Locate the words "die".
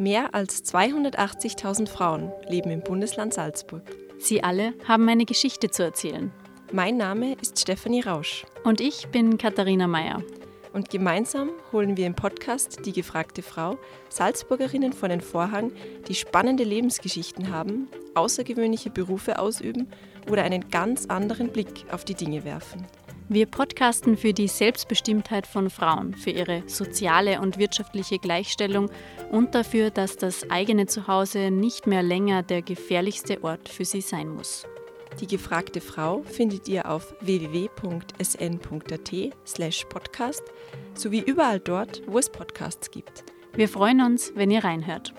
12.86-12.92, 16.08-16.14, 22.06-22.14, 24.32-24.48, 35.20-35.28